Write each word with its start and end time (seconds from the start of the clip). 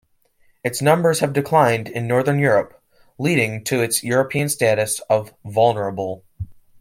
Its 0.63 0.81
numbers 0.81 1.19
have 1.19 1.31
declined 1.31 1.87
in 1.87 2.07
Northern 2.07 2.39
Europe, 2.39 2.81
leading 3.19 3.63
to 3.65 3.83
its 3.83 4.03
European 4.03 4.49
status 4.49 4.99
of 5.11 5.31
"vulnerable". 5.45 6.23